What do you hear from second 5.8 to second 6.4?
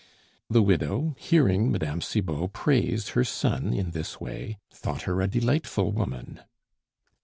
woman.